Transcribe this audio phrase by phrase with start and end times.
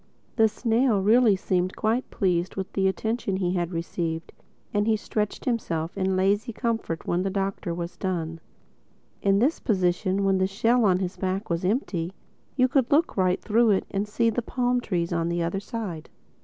[0.35, 4.33] The snail really seemed to be quite pleased with the attention he had received;
[4.73, 8.39] and he stretched himself in lazy comfort when the Doctor was done.
[9.21, 12.13] In this position, when the shell on his back was empty,
[12.55, 16.09] you could look right through it and see the palm trees on the other side.